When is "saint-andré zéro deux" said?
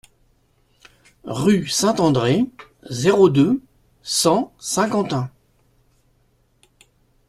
1.67-3.61